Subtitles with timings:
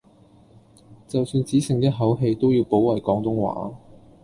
[1.07, 3.77] 就算只剩一口氣都要保衛廣東話